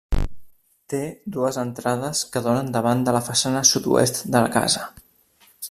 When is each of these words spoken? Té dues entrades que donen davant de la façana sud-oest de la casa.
Té 0.93 1.01
dues 1.35 1.59
entrades 1.63 2.21
que 2.37 2.43
donen 2.47 2.73
davant 2.77 3.05
de 3.09 3.15
la 3.19 3.23
façana 3.29 3.63
sud-oest 3.73 4.21
de 4.29 4.35
la 4.39 4.49
casa. 4.57 4.89